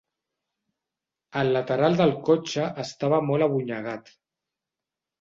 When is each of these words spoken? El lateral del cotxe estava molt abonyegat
El 1.43 1.53
lateral 1.57 1.99
del 2.01 2.15
cotxe 2.31 2.67
estava 2.87 3.23
molt 3.31 3.51
abonyegat 3.53 4.15